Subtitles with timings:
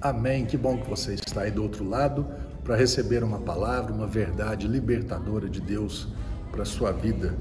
[0.00, 0.44] Amém.
[0.44, 2.26] Que bom que você está aí do outro lado
[2.62, 6.08] para receber uma palavra, uma verdade libertadora de Deus
[6.50, 7.34] para a sua vida.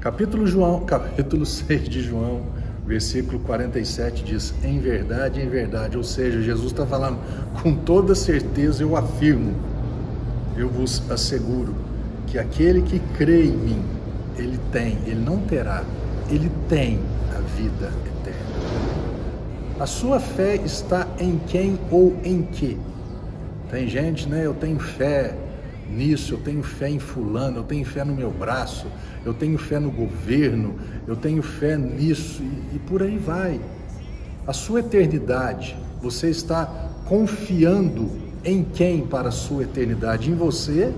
[0.00, 2.46] Capítulo João, capítulo 6 de João,
[2.84, 7.18] versículo 47 diz: "Em verdade, em verdade", ou seja, Jesus está falando
[7.62, 9.54] com toda certeza, eu afirmo,
[10.56, 11.72] eu vos asseguro
[12.26, 13.84] que aquele que crê em mim,
[14.36, 15.84] ele tem, ele não terá,
[16.28, 16.98] ele tem
[17.32, 17.92] a vida
[19.78, 22.78] a sua fé está em quem ou em que?
[23.70, 24.46] Tem gente, né?
[24.46, 25.36] Eu tenho fé
[25.90, 28.86] nisso, eu tenho fé em fulano, eu tenho fé no meu braço,
[29.24, 30.76] eu tenho fé no governo,
[31.06, 33.60] eu tenho fé nisso e, e por aí vai.
[34.46, 36.66] A sua eternidade, você está
[37.04, 38.10] confiando
[38.44, 40.30] em quem para a sua eternidade?
[40.30, 40.94] Em você,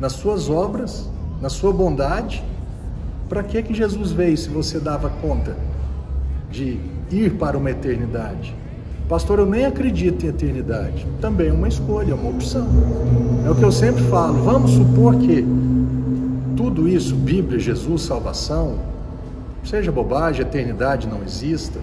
[0.00, 1.08] nas suas obras,
[1.40, 2.42] na sua bondade?
[3.28, 5.56] Para que que Jesus veio se você dava conta
[6.56, 6.78] de
[7.10, 8.54] ir para uma eternidade.
[9.08, 11.06] Pastor, eu nem acredito em eternidade.
[11.20, 12.66] Também é uma escolha, é uma opção.
[13.44, 14.42] É o que eu sempre falo.
[14.42, 15.46] Vamos supor que
[16.56, 18.78] tudo isso, Bíblia, Jesus, salvação,
[19.62, 21.78] seja bobagem, eternidade não exista.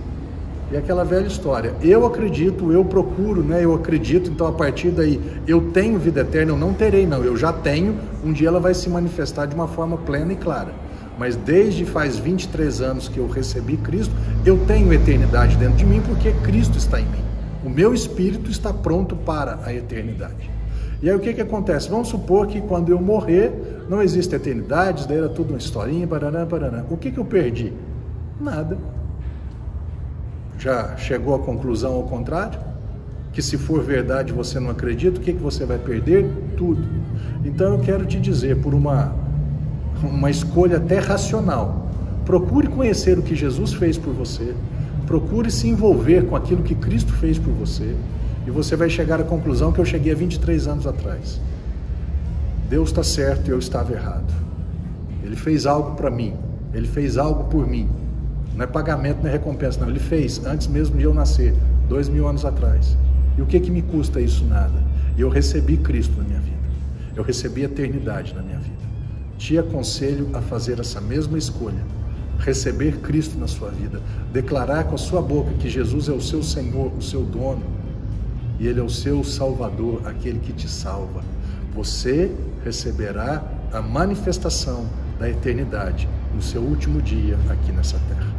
[0.72, 1.74] E aquela velha história.
[1.82, 3.64] Eu acredito, eu procuro, né?
[3.64, 7.24] Eu acredito, então a partir daí eu tenho vida eterna, eu não terei, não.
[7.24, 10.84] Eu já tenho, um dia ela vai se manifestar de uma forma plena e clara
[11.18, 14.14] mas desde faz 23 anos que eu recebi Cristo,
[14.46, 17.24] eu tenho eternidade dentro de mim porque Cristo está em mim.
[17.64, 20.52] O meu espírito está pronto para a eternidade.
[21.02, 21.90] E aí o que, que acontece?
[21.90, 23.52] Vamos supor que quando eu morrer,
[23.90, 26.86] não existe eternidade, daí era tudo uma historinha, barará, barará.
[26.90, 27.74] O que, que eu perdi?
[28.40, 28.78] Nada.
[30.58, 32.60] Já chegou à conclusão ao contrário?
[33.34, 36.30] Que se for verdade você não acredita, o que, que você vai perder?
[36.56, 36.88] Tudo.
[37.44, 39.23] Então eu quero te dizer, por uma
[40.08, 41.88] uma escolha até racional.
[42.26, 44.54] Procure conhecer o que Jesus fez por você,
[45.06, 47.96] procure se envolver com aquilo que Cristo fez por você,
[48.48, 51.40] e você vai chegar à conclusão que eu cheguei há 23 anos atrás.
[52.70, 54.34] Deus está certo e eu estava errado.
[55.24, 56.34] Ele fez algo para mim,
[56.74, 57.90] ele fez algo por mim.
[58.56, 59.90] Não é pagamento, não é recompensa, não.
[59.90, 61.54] Ele fez antes mesmo de eu nascer,
[61.90, 62.98] dois mil anos atrás.
[63.38, 64.46] E o que, que me custa isso?
[64.46, 64.84] Nada.
[65.18, 66.58] E eu recebi Cristo na minha vida.
[67.16, 68.83] Eu recebi a eternidade na minha vida
[69.44, 71.86] te aconselho a fazer essa mesma escolha.
[72.40, 76.42] Receber Cristo na sua vida, declarar com a sua boca que Jesus é o seu
[76.42, 77.62] Senhor, o seu dono,
[78.58, 81.22] e Ele é o seu Salvador, aquele que te salva.
[81.76, 82.34] Você
[82.64, 83.44] receberá
[83.74, 84.88] a manifestação
[85.20, 88.33] da eternidade no seu último dia aqui nessa terra.